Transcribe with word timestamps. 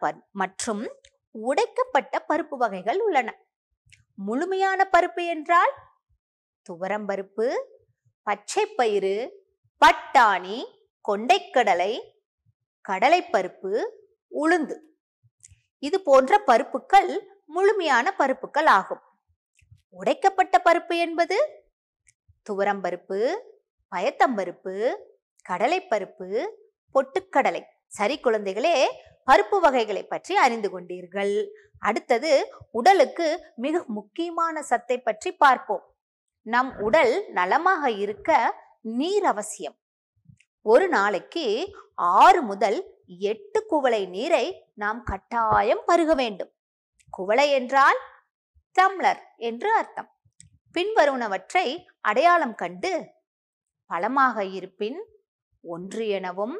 Per 0.00 0.18
மற்றும் 0.40 0.82
உடைக்கப்பட்ட 1.46 2.14
பருப்பு 2.28 2.56
வகைகள் 2.62 3.00
உள்ளன. 3.06 3.28
முழுமையான 4.28 4.80
பருப்பு 4.94 5.22
என்றால் 5.34 5.72
துவரம்பருப்பு 6.66 7.46
பச்சைப்பயிறு 8.26 9.14
பட்டாணி 9.82 10.58
கொண்டைக்கடலை 11.08 11.92
கடலைப்பருப்பு 12.84 13.72
உளுந்து. 14.40 14.76
இது 15.82 15.98
போன்ற 16.08 16.38
பருப்புகள் 16.48 17.10
முழுமையான 17.54 18.12
பருப்புகள் 18.18 18.68
ஆகும். 18.78 19.02
உடைக்கப்பட்ட 20.00 20.56
பருப்பு 20.64 20.94
என்பது 21.06 21.38
துவரம்பருப்பு 22.48 23.18
பயத்தம்பருப்பு 23.92 24.74
கடலைப்பருப்பு 25.46 26.28
பொட்டுக்கடலை. 26.94 27.62
சரி 27.98 28.16
குழந்தைகளே 28.24 28.74
பருப்பு 29.28 29.56
வகைகளை 29.64 30.02
பற்றி 30.04 30.34
அறிந்து 30.44 30.68
கொண்டீர்கள். 30.74 31.34
அடுத்தது 31.88 32.32
உடலுக்கு 32.78 33.26
மிக 33.64 33.82
முக்கியமான 33.96 34.62
சத்தை 34.70 34.96
பற்றி 34.98 35.30
பார்ப்போம். 35.44 35.84
நம் 36.46 36.70
உடல் 36.86 37.14
நலமாக 37.38 37.90
இருக்க 38.04 38.30
நீர் 38.98 39.26
அவசியம். 39.32 39.76
ஒரு 40.66 40.86
நாளைக்கு 40.88 41.44
ஆறு 42.20 42.40
முதல் 42.42 42.78
எட்டு 43.30 43.60
குவளை 43.70 44.02
நீரை 44.14 44.44
நாம் 44.82 45.00
கட்டாயம் 45.02 45.82
பருக 45.86 46.14
வேண்டும். 46.14 46.52
குவளை 47.12 47.46
என்றால் 47.58 48.00
டம்ளர் 48.76 49.22
என்று 49.48 49.70
அர்த்தம். 49.78 50.10
பின்வருவனவற்றை 50.76 51.66
அடையாளம் 52.08 52.54
கண்டு 52.54 52.92
பழமாக 53.90 54.44
இருப்பின் 54.58 54.98
ஒன்று 55.64 56.04
எனவும் 56.18 56.56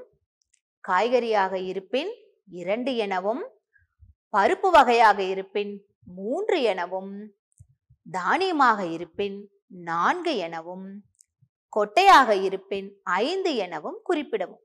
காய்கறியாக 0.84 1.54
இருப்பின் 1.70 2.10
இரண்டு 2.50 2.96
எனவும் 2.96 3.42
பருப்பு 4.32 4.70
வகையாக 4.70 5.22
இருப்பின் 5.22 5.86
மூன்று 6.14 6.62
எனவும் 6.62 7.34
தானியமாக 8.12 8.92
இருப்பின் 8.92 9.50
நான்கு 9.66 10.36
எனவும் 10.36 11.04
கொட்டையாக 11.76 12.42
இருப்பின் 12.42 13.00
ஐந்து 13.02 13.54
எனவும் 13.56 14.02
குறிப்பிடவும். 14.08 14.64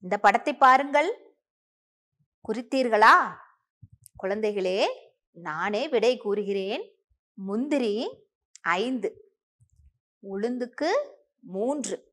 இந்த 0.00 0.18
படத்தை 0.18 0.54
பாருங்கள். 0.54 1.36
குறித்தீர்களா? 2.48 3.14
குழந்தைகளே 4.22 4.86
நானே 5.32 5.88
விடை 5.88 6.16
கூறுகிறேன். 6.16 6.94
முந்திரி 7.34 8.24
ஐந்து 8.60 9.34
உளுந்துக்கு 10.22 10.90
மூன்று 11.40 12.12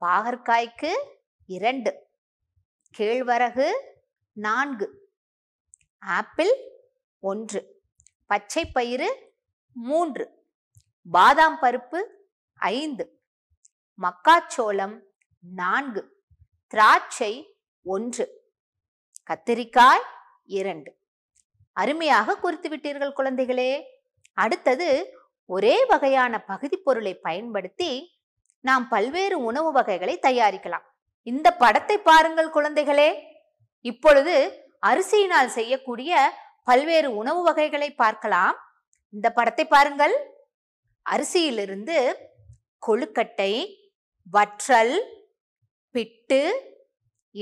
பாகற்காய்க்கு 0.00 0.92
இரண்டு 1.46 2.06
கேழ்வரகு 2.98 3.72
நான்கு. 4.34 5.10
ஆப்பிள் 5.98 6.52
ஒன்று. 7.18 7.82
பச்சை 8.26 8.64
பயிறு 8.64 9.34
மூன்று. 9.72 10.46
பாதாம் 11.10 11.58
பருப்பு 11.62 12.04
ஐந்து. 12.54 13.22
மக்காச்சோளம் 14.02 15.00
நான்கு. 15.54 16.26
திராட்சை 16.66 17.58
ஒன்று. 17.82 18.52
கத்திரிக்காய் 19.30 20.02
இரண்டு. 20.44 20.98
அருமையாக 21.72 22.36
குறித்து 22.36 22.68
விட்டீர்கள் 22.68 23.12
குழந்தைகளே. 23.16 23.82
அடுத்தது 24.34 25.18
ஒரே 25.44 25.84
வகையான 25.84 26.44
பகுதி 26.44 26.76
பொருளை 26.76 27.14
பயன்படுத்தி 27.14 28.20
நாம் 28.60 28.88
பல்வேறு 28.88 29.42
உணவு 29.42 29.72
வகைகளை 29.72 30.18
தயாரிக்கலாம். 30.18 30.84
இந்த 31.22 31.56
படத்தை 31.56 31.98
பாருங்கள் 31.98 32.52
குழந்தைகளே. 32.52 33.32
இப்பொழுது 33.88 34.34
அரிசியினால் 34.86 35.50
செய்யக்கூடிய 35.56 36.12
பல்வேறு 36.68 37.08
உணவு 37.20 37.40
வகைகளை 37.48 37.88
பார்க்கலாம். 38.02 38.56
இந்த 39.14 39.28
படத்தை 39.38 39.64
பாருங்கள். 39.74 40.14
அரிசியிலிருந்து 41.06 41.96
கொழுக்கட்டை 42.86 43.52
வற்றல் 44.34 44.94
பிட்டு 45.94 46.42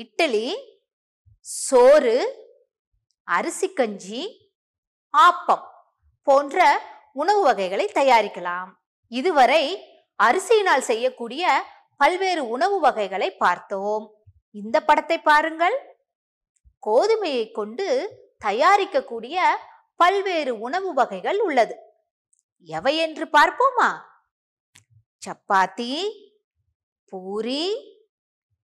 இட்லி 0.03 0.49
சோறு 1.41 2.17
அரிசி 3.29 3.69
கஞ்சி 3.73 4.23
ஆப்பம் 5.15 5.67
போன்ற 6.27 6.67
உணவு 7.13 7.43
வகைகளை 7.43 7.87
தயாரிக்கலாம். 7.95 8.69
இதுவரை 9.13 9.65
அரிசியினால் 10.23 10.89
செய்யக்கூடிய 10.91 11.45
பல்வேறு 11.97 12.43
உணவு 12.49 12.77
வகைகளை 12.81 13.29
பார்த்தோம். 13.45 14.05
இந்த 14.51 14.77
படத்தை 14.89 15.19
பாருங்கள். 15.31 15.77
கோதுமையை 16.87 17.53
கொண்டு 17.53 17.87
தயாரிக்கக்கூடிய 18.45 19.37
பல்வேறு 19.97 20.59
உணவு 20.59 20.95
வகைகள் 20.95 21.41
உள்ளது. 21.41 21.77
எவை 22.61 22.97
என்று 22.97 23.25
பார்ப்போமா? 23.25 24.01
சப்பாத்தி 25.27 26.11
பூரி 27.05 27.95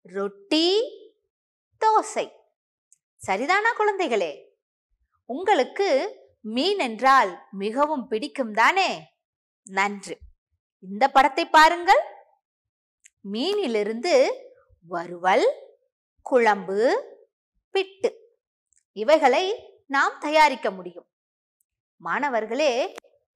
ரொட்டி 0.03 0.83
தோசை. 1.81 2.31
சரிதானா 3.27 3.73
குழந்தைகளே? 3.79 4.45
உங்களுக்கு 5.25 6.17
மீன் 6.41 6.79
என்றால் 6.79 7.43
மிகவும் 7.51 8.09
பிடிக்கும் 8.09 8.53
தானே? 8.53 9.13
நன்று. 9.65 10.19
இந்த 10.81 11.09
படத்தை 11.09 11.47
பாருங்கள். 11.47 12.01
மீனிலிருந்து 13.33 14.33
வறுவல் 14.83 15.55
குழம்பு 16.23 17.17
பிட்டு. 17.71 18.37
இவைகளை 18.93 19.75
நாம் 19.87 20.17
தயாரிக்க 20.21 20.71
முடியும். 20.71 21.07
மாணவர்களே 21.97 22.95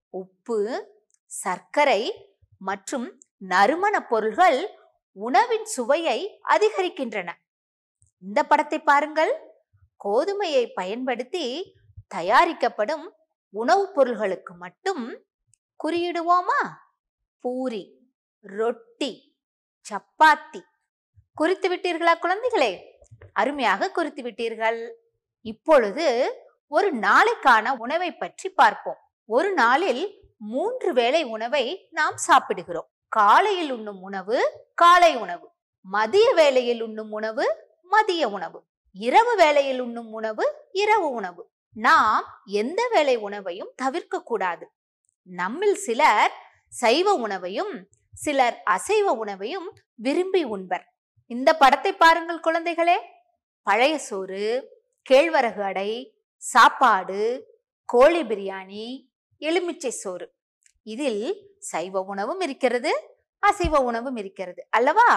உப்பு 0.08 0.88
சர்க்கரை 1.26 2.28
மற்றும் 2.58 3.20
நறுமண 3.36 4.06
பொருள்கள் 4.06 4.78
உணவின் 5.12 5.64
சுவையை 5.64 6.40
அதிகரிக்கின்றன. 6.48 7.32
இந்த 8.18 8.44
படத்தை 8.44 8.78
பாருங்கள். 8.78 9.40
கோதுமையை 10.04 10.70
பயன்படுத்தி 10.74 11.74
தயாரிக்கப்படும் 12.08 13.14
உணவுப் 13.50 13.94
பொருள்களுக்கு 13.94 14.54
மட்டும் 14.54 15.24
குறியிடுவோமா? 15.84 16.70
பூரி 17.40 18.10
ரொட்டி 18.40 19.38
சப்பாத்தி 19.90 20.60
குறித்து 21.34 21.76
விட்டீர்களா 21.76 22.14
குழந்தைகளே? 22.22 22.91
அருமையாக 23.32 23.90
குறித்து 23.90 24.22
விட்டீர்கள். 24.22 24.90
இப்பொழுது 25.40 26.34
ஒரு 26.68 26.96
நாளைக்கான 26.96 27.76
உணவை 27.76 28.14
பற்றி 28.14 28.48
பார்ப்போம். 28.48 28.96
ஒரு 29.26 29.52
நாளில் 29.52 30.20
மூன்று 30.36 30.92
வேளை 30.92 31.24
உணவை 31.24 31.88
நாம் 31.90 32.16
சாப்பிடுகிறோம். 32.16 32.90
காலையில் 33.08 33.72
உண்ணும் 33.72 34.02
உணவு 34.02 34.64
காலை 34.74 35.16
உணவு. 35.16 35.50
மதிய 35.80 36.32
வேளையில் 36.34 36.82
உண்ணும் 36.82 37.10
உணவு 37.10 37.56
மதிய 37.82 38.28
உணவு. 38.28 38.66
இரவு 38.92 39.36
வேளையில் 39.36 39.80
உண்ணும் 39.80 40.12
உணவு 40.12 40.68
இரவு 40.72 41.10
உணவு. 41.10 41.50
நாம் 41.74 42.42
எந்த 42.44 42.88
வேளை 42.92 43.16
உணவையும் 43.16 43.72
தவிர்க்க 43.76 44.22
கூடாது. 44.22 44.72
நம்மில் 45.22 45.74
சிலர் 45.74 46.32
சைவ 46.68 47.14
உணவையும் 47.14 47.88
சிலர் 48.12 48.62
அசைவ 48.64 49.12
உணவையும் 49.12 49.74
விரும்பி 49.94 50.44
உண்பர். 50.44 50.91
இந்த 51.32 51.50
படத்தை 51.60 51.90
பாருங்கள் 51.92 52.44
குழந்தைகளே. 52.46 52.96
பழைய 53.66 53.94
சோறு 54.06 54.44
கேழ்வரகு 55.10 55.62
அடை 55.70 55.90
சாப்பாடு 56.42 57.20
கோழி 57.92 58.22
பிரியாணி 58.30 58.86
எலுமிச்சை 59.42 59.92
சோறு. 60.02 60.26
இதில் 60.94 61.22
சைவ 61.70 62.02
உணவும் 62.12 62.42
இருக்கிறது 62.46 62.92
அசைவ 63.42 63.80
உணவும் 63.90 64.18
இருக்கிறது 64.22 64.60
அல்லவா? 64.70 65.10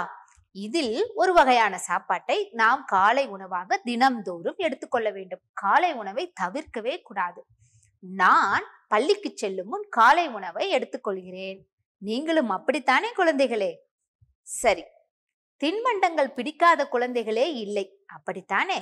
இதில் 0.56 0.96
ஒரு 1.16 1.31
வகையான 1.34 1.76
சாப்பாட்டை 1.90 2.38
நாம் 2.62 2.82
காலை 2.86 3.26
உணவாக 3.36 3.82
தினம்தோறும் 3.86 4.59
எடுத்துக்கொள்ள 4.66 5.09
வேண்டும். 5.09 5.44
காலை 5.64 5.92
உணவை 5.94 6.26
தவிர்க்கவே 6.41 6.96
கூடாது. 7.02 7.41
நான் 8.03 8.66
பள்ளிக்கு 8.88 9.32
செல்லும் 9.35 9.72
முன் 9.73 9.88
காலை 10.00 10.28
உணவை 10.40 10.66
எடுத்துக்கொள்கிறேன் 10.78 11.62
நீங்களும் 12.02 12.52
அப்படித்தானே 12.58 13.09
குழந்தைகளே? 13.17 13.72
சரி 14.47 14.84
தின்பண்டங்கள் 15.63 16.34
பிடிக்காத 16.34 16.87
குழந்தைகளே 16.91 17.46
இல்லை. 17.53 18.03
அப்படித்தானே? 18.05 18.79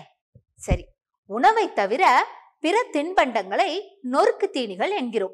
சரி 0.56 0.86
உணவை 1.26 1.74
தவிர 1.74 2.28
பிற 2.60 2.86
தின்பண்டங்களை 2.92 3.82
நொறுக்கு 4.12 4.50
தீனிகள் 4.50 4.90
என்கிறோம். 4.90 5.34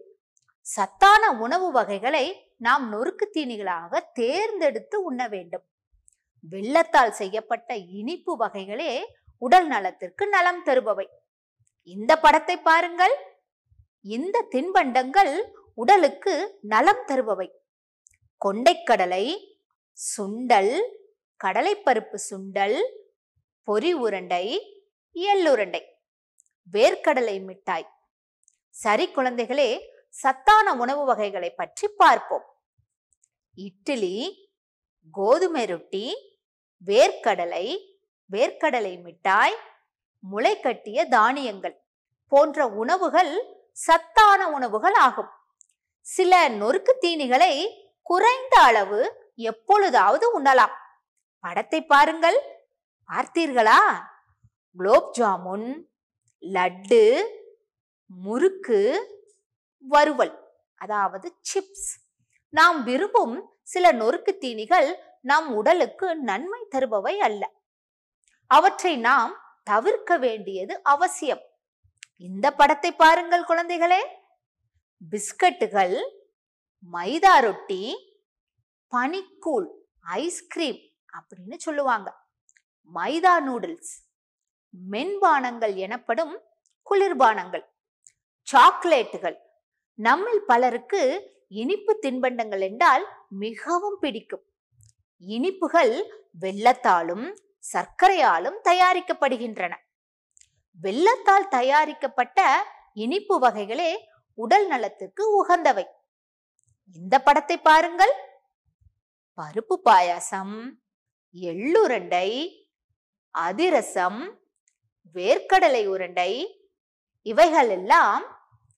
சத்தான 0.62 1.32
உணவு 1.32 1.72
வகைகளை 1.72 2.54
நாம் 2.58 2.86
நொறுக்கு 2.94 3.26
தீனிகளாக 3.34 4.02
தேர்ந்தெடுத்து 4.14 5.04
உண்ண 5.04 5.28
வேண்டும். 5.28 5.66
வெள்ளத்தால் 6.40 7.12
செய்யப்பட்ட 7.12 7.76
இனிப்பு 7.76 8.38
வகைகளே 8.40 9.06
உடல் 9.38 9.68
நலத்திற்கு 9.68 10.28
நலம் 10.28 10.66
தருபவை. 10.66 11.08
இந்த 11.84 12.20
படத்தை 12.20 12.58
பாருங்கள். 12.58 13.16
இந்த 14.02 14.48
தின்பண்டங்கள் 14.52 15.42
உடலுக்கு 15.74 16.58
நலம் 16.62 17.04
தருபவை. 17.08 17.50
கொண்டைக்கடலை 18.46 19.26
சுண்டல் 19.92 20.74
கடலைப்பருப்பு 21.44 22.18
சுண்டல் 22.30 22.78
பொரி 23.68 23.92
உருண்டை 23.94 24.46
எள்ளுருண்டை 25.16 25.82
வேர்க்கடலை 26.74 27.36
மிட்டாய். 27.44 27.88
சரி 28.76 29.06
குழந்தைகளே 29.08 29.70
சத்தான 30.10 30.74
உணவு 30.74 31.06
வகைகளை 31.06 31.50
பற்றி 31.52 31.88
பார்ப்போம். 32.02 32.46
இட்லி 33.54 34.16
கோதுமை 35.14 35.66
ரொட்டி 35.66 36.06
வேர்க்கடலை 36.86 37.66
வேர்க்கடலை 38.30 38.94
மிட்டாய் 39.02 39.56
முளைக்கட்டிய 40.24 41.08
தானியங்கள் 41.08 41.78
போன்ற 42.32 42.68
உணவுகள் 42.82 43.34
சத்தான 43.72 44.50
உணவுகள் 44.50 44.94
ஆகும். 44.94 45.32
சில 46.02 46.50
நொறுக்கு 46.50 46.94
தீனிகளை 47.02 47.54
குறைந்த 48.02 48.56
அளவு 48.62 49.00
எப்பொழுதாவது 49.36 50.42
உண்ணலாம். 50.42 50.76
படத்தை 51.40 51.86
பாருங்கள். 51.86 52.38
பார்த்தீர்களா? 53.10 53.80
குலோப் 54.78 55.16
ஜாமுன் 55.18 55.84
லட்டு 56.42 57.22
முறுக்கு 58.06 58.80
வறுவல் 59.80 60.48
அதாவது 60.76 61.36
சிப்ஸ் 61.54 61.90
நாம் 62.50 62.84
விரும்பும் 62.84 63.60
சில 63.64 63.92
நொறுக்கு 63.92 64.38
தீனிகள் 64.38 64.96
நம் 65.22 65.56
உடலுக்கு 65.56 66.16
நன்மை 66.16 66.68
தருபவை 66.72 67.18
அல்ல. 67.18 67.52
அவற்றை 68.48 68.98
நாம் 68.98 69.34
தவிர்க்க 69.64 70.18
வேண்டியது 70.18 70.84
அவசியம். 70.84 71.42
இந்த 72.18 72.52
படத்தை 72.52 72.92
பாருங்கள் 72.92 73.44
குழந்தைகளே. 73.44 74.00
பிஸ்கட்டுகள் 75.12 75.98
மைதா 76.92 77.40
ரொட்டி 77.40 77.82
பனிக்கூழ் 78.92 79.68
ஐஸ்கிரீம் 80.00 80.89
அப்படின்னு 81.18 81.58
சொல்லுவாங்க. 81.58 82.10
மைதா 82.94 83.34
நூடுல்ஸ் 83.48 83.92
மென்பானங்கள் 84.92 85.76
எனப்படும் 85.76 86.42
குளிர்பானங்கள் 86.90 87.66
சாக்லேட்டுகள். 88.48 89.38
நம்மில் 89.96 90.42
பலருக்கு 90.48 91.02
இனிப்பு 91.48 92.00
தின்பண்டங்கள் 92.02 92.60
என்றால் 92.60 93.06
மிகவும் 93.30 93.98
பிடிக்கும். 94.00 94.44
இனிப்புகள் 95.18 95.94
வெள்ளத்தாலும் 96.40 97.26
சர்க்கரையாலும் 97.74 98.60
தயாரிக்கப்படுகின்றன. 98.64 99.74
வெள்ளத்தால் 100.82 101.48
தயாரிக்கப்பட்ட 101.48 102.66
இனிப்பு 102.94 103.42
வகைகளே 103.42 103.98
உடல் 104.34 104.68
நலத்துக்கு 104.68 105.24
உகந்தவை. 105.40 105.86
இந்த 106.94 107.20
படத்தை 107.20 107.58
பாருங்கள். 107.58 108.14
பருப்பு 109.38 109.76
பாயாசம் 109.86 110.56
எள்ளுருண்டை 111.36 112.30
அதிரசம் 113.32 114.40
வேர்க்கடலை 115.16 115.86
உருண்டை 115.86 116.32
இவைகள் 117.22 117.70
எல்லாம் 117.70 118.24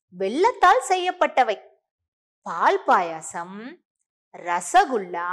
வெள்ளத்தால் 0.09 0.83
செய்யப்பட்டவை. 0.89 1.57
பால் 2.41 2.79
பாயாசம் 2.87 3.57
ரசகுல்லா 4.31 5.29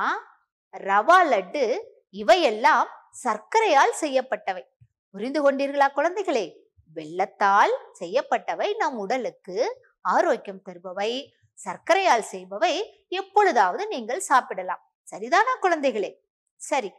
ரவா 0.73 1.19
லட்டு 1.33 1.65
இவையெல்லாம் 2.11 2.89
சர்க்கரையால் 3.25 3.95
செய்யப்பட்டவை. 4.01 4.65
புரிந்து 5.11 5.41
கொண்டீர்களா 5.43 5.89
குழந்தைகளே? 5.97 6.47
வெள்ளத்தால் 6.95 7.75
செய்யப்பட்டவை 8.01 8.77
நம் 8.77 8.97
உடலுக்கு 8.97 9.57
ஆரோக்கியம் 10.01 10.63
தருபவை. 10.69 11.11
சர்க்கரையால் 11.65 12.25
செய்பவை 12.31 12.75
எப்பொழுதாவது 13.09 13.87
நீங்கள் 13.87 14.21
சாப்பிடலாம். 14.21 14.83
சரிதானா 15.11 15.55
குழந்தைகளே? 15.63 16.11
சரி 16.57 16.93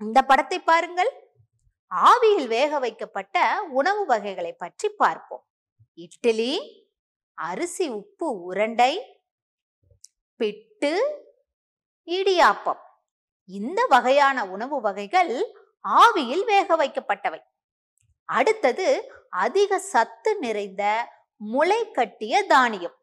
இந்த 0.00 0.18
படத்தை 0.22 0.58
பாருங்கள். 0.60 1.10
ஆவியில் 1.90 2.46
வேக 2.46 2.78
வைக்கப்பட்ட 2.78 3.36
உணவு 3.70 4.06
வகைகளை 4.06 4.52
பற்றி 4.52 4.88
பார்ப்போம். 4.88 5.44
இட்லி 5.94 6.52
அரிசி 7.34 7.88
உப்பு 7.88 8.26
உருண்டை 8.42 8.92
பிட்டு 10.40 10.92
இடியாப்பம். 12.08 12.80
இந்த 13.44 13.80
வகையான 13.86 14.46
உணவு 14.46 14.80
வகைகள் 14.80 15.32
ஆவியில் 15.84 16.44
வேக 16.44 16.76
வைக்கப்பட்டவை. 16.76 17.40
அடுத்தது 18.24 18.86
அதிக 19.28 19.78
சத்து 19.78 20.30
நிறைந்த 20.38 20.82
முளை 21.52 21.90
கட்டிய 21.90 22.44
தானியம். 22.46 22.96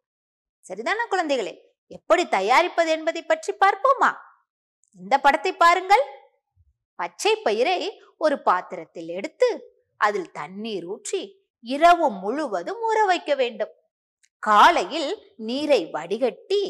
சரிதானா 0.65 1.05
குழந்தைகளே? 1.11 1.53
எப்படி 1.87 2.23
தயாரிப்பது 2.27 2.89
என்பதை 2.89 3.21
பற்றி 3.23 3.53
பார்ப்போமா? 3.53 4.11
இந்த 4.99 5.15
படத்தை 5.17 5.53
பாருங்கள். 5.53 6.03
பச்சை 6.95 7.35
பயிரை 7.35 8.01
ஒரு 8.17 8.41
பாத்திரத்தில் 8.41 9.07
எடுத்து 9.07 9.49
அதில் 9.97 10.31
தண்ணீர் 10.31 10.85
ஊற்றி 10.85 11.21
இரவு 11.61 12.09
முழுவதும் 12.09 12.81
ஊற 12.91 13.05
வைக்க 13.05 13.35
வேண்டும். 13.35 13.73
காலையில் 14.39 15.33
நீரை 15.37 15.89
வடிகட்டி 15.91 16.63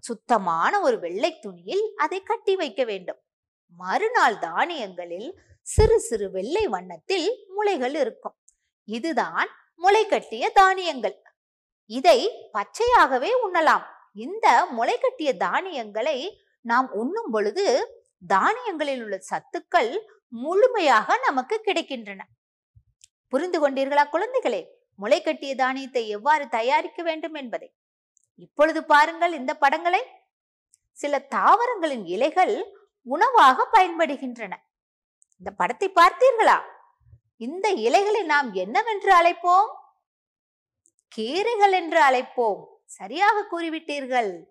சுத்தமான 0.00 0.80
ஒரு 0.80 0.98
வெள்ளை 0.98 1.38
துணியில் 1.38 1.92
அதை 1.96 2.22
கட்டி 2.22 2.56
வைக்க 2.56 2.84
வேண்டும். 2.84 3.20
மறுநாள் 3.76 4.38
தானியங்களில் 4.38 5.38
சிறு 5.62 6.00
சிறு 6.00 6.30
வெள்ளை 6.30 6.68
வண்ணத்தில் 6.68 7.46
முளைகள் 7.48 7.94
இருக்கும். 7.94 8.36
இதுதான் 8.84 9.48
முளை 9.76 10.06
கட்டிய 10.06 10.50
தானியங்கள். 10.50 11.22
இதை 11.86 12.18
பச்சையாகவே 12.52 13.30
உண்ணலாம். 13.46 13.84
இந்த 14.14 14.66
முளை 14.70 14.98
கட்டிய 14.98 15.36
தானியங்களை 15.36 16.46
நாம் 16.60 16.92
உண்ணும் 16.92 17.30
பொழுது 17.30 17.66
தானியங்களில் 18.26 19.02
உள்ள 19.02 19.20
சத்துக்கள் 19.30 19.98
முழுமையாக 20.28 21.18
நமக்கு 21.26 21.62
கிடைக்கின்றன. 21.64 22.20
புரிந்து 23.28 23.70
கொண்டீர்களா 23.70 24.04
குழந்தைகளே? 24.12 24.66
முளை 24.94 25.22
கட்டிய 25.22 25.54
தானியத்தை 25.54 26.08
எவ்வாறு 26.08 26.48
தயாரிக்க 26.48 27.02
வேண்டும் 27.02 27.34
என்பதை. 27.34 27.74
இப்பொழுது 28.34 28.84
பாருங்கள் 28.84 29.32
இந்த 29.32 29.56
படங்களை. 29.56 30.06
சில 30.90 31.18
தாவரங்களின் 31.18 32.04
இலைகள் 32.04 32.76
உணவாக 33.02 33.68
பயன்படுகின்றன. 33.72 34.54
இந்த 35.38 35.50
படத்தை 35.56 35.92
பார்த்தீர்களா? 35.94 36.60
இந்த 37.36 37.70
இலைகளை 37.70 38.22
நாம் 38.22 38.52
என்னவென்று 38.52 39.14
அழைப்போம்? 39.14 39.68
கீரைகள் 41.16 41.70
என்று 41.70 42.00
அழைப்போம். 42.02 42.64
சரியாக 42.84 43.46
கூறிவிட்டீர்கள். 43.50 44.44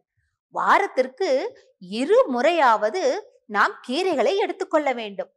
வாரத்திற்கு 0.49 1.59
இரு 1.79 2.27
முறையாவது 2.27 3.31
நாம் 3.47 3.71
கீரைகளை 3.87 4.35
எடுத்துக்கொள்ள 4.35 4.93
வேண்டும். 4.93 5.29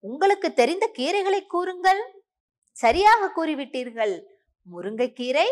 உங்களுக்கு 0.00 0.52
தெரிந்த 0.52 0.90
கீரைகளை 0.98 1.46
கூறுங்கள். 1.46 2.24
சரியாக 2.72 3.30
கூறிவிட்டீர்கள். 3.36 4.22
முருங்கைக்கீரை 4.72 5.44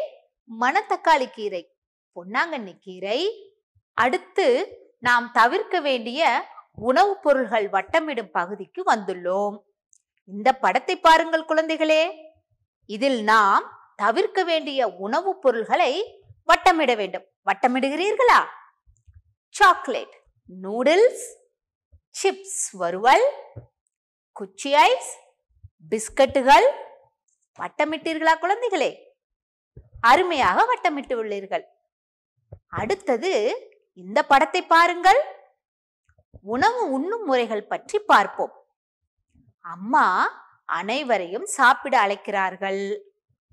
மணத்தக்காளி 0.60 1.30
கீரை 1.30 1.74
பொன்னாங்கண்ணி 2.14 2.78
கீரை. 2.80 3.50
அடுத்து 3.94 4.76
நாம் 4.98 5.30
தவிர்க்க 5.32 5.80
வேண்டிய 5.80 6.46
உணவுப் 6.74 7.22
பொருள்கள் 7.22 7.70
வட்டமிடும் 7.70 8.30
பகுதிக்கு 8.30 8.82
வந்துள்ளோம். 8.82 9.58
இந்த 10.24 10.52
படத்தை 10.52 10.96
பாருங்கள் 10.96 11.44
குழந்தைகளே. 11.44 12.12
இதில் 12.86 13.22
நாம் 13.22 13.92
தவிர்க்க 13.96 14.44
வேண்டிய 14.44 14.88
உணவுப் 14.88 15.42
பொருள்களை 15.42 16.22
வட்டமிட 16.46 16.96
வேண்டும். 16.96 17.24
வட்டமிடுகிறீர்களா? 17.44 18.44
சாக்லேட் 19.48 20.22
நூடுல்ஸ் 20.62 21.40
சிப்ஸ் 22.14 22.64
வறுவல் 22.80 23.26
குச்சி 24.36 24.70
ஐஸ் 24.88 25.10
பிஸ்கட்டுகள் 25.90 26.66
வட்டமிட்டீர்களா 27.58 28.34
குழந்தைகளே? 28.42 28.90
அருமையாக 30.00 30.64
வட்டமிட்டு 30.70 31.14
உள்ளீர்கள் 31.22 31.64
அடுத்தது 32.80 33.32
இந்த 34.02 34.18
படத்தை 34.30 34.62
பாருங்கள். 34.74 35.20
உணவு 36.54 36.82
உண்ணும் 36.90 37.24
முறைகள் 37.24 37.70
பற்றி 37.72 37.98
பார்ப்போம். 38.12 38.54
அம்மா 39.64 40.06
அனைவரையும் 40.78 41.46
சாப்பிட 41.56 41.94
அழைக்கிறார்கள். 42.00 42.82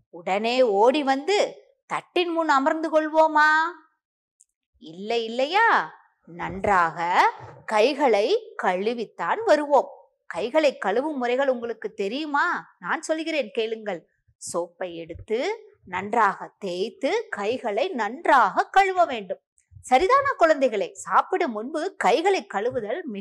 உடனே 0.09 0.55
ஓடி 0.81 1.01
வந்து 1.03 1.37
தட்டின் 1.85 2.31
முன் 2.31 2.51
அமர்ந்து 2.57 2.89
கொள்வோமா? 2.95 3.49
இல்லை 4.83 5.19
இல்லையா? 5.23 5.67
நன்றாக 6.29 7.31
கைகளை 7.65 8.55
கழுவித்தான் 8.63 9.37
வருவோம். 9.45 9.89
கைகளை 10.25 10.77
கழுவும் 10.85 11.15
முறைகள் 11.15 11.47
உங்களுக்கு 11.47 11.93
தெரியுமா? 11.93 12.75
நான் 12.79 13.01
சொல்கிறேன் 13.01 13.49
கேளுங்கள். 13.53 14.07
சோப்பை 14.53 14.93
எடுத்து 14.93 15.67
நன்றாக 15.85 16.51
தேய்த்து 16.59 17.25
கைகளை 17.29 17.87
நன்றாக 17.87 18.63
கழுவ 18.63 19.05
வேண்டும். 19.05 19.39
சரிதானா 19.89 20.35
குழந்தைகளை? 20.37 20.93
சாப்பிடும் 20.93 21.51
முன்பு 21.51 21.95
கைகளை 21.97 22.47
கழுவுதல் 22.53 23.01
மிக 23.01 23.17